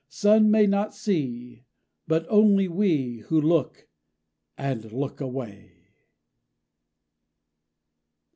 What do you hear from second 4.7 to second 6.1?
look away.